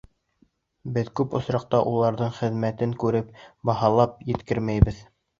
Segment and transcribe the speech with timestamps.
[0.93, 3.29] Беҙ күп осраҡта уларҙың хеҙмәтен күреп,
[3.71, 5.03] баһалап еткермәйбеҙ.